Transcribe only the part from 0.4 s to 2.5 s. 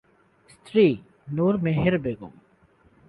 স্ত্রী ঃ নূর মেহের বেগম।